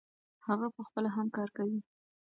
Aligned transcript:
هغه 0.47 0.67
پخپله 0.75 1.09
هم 1.15 1.27
کار 1.35 1.49
کوي. 1.57 1.79